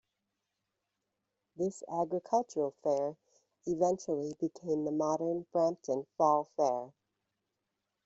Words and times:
This 1.55 1.83
agricultural 1.87 2.73
fair 2.81 3.15
eventually 3.67 4.33
became 4.39 4.83
the 4.83 4.91
modern 4.91 5.45
Brampton 5.51 6.07
Fall 6.17 6.49
Fair. 6.57 6.91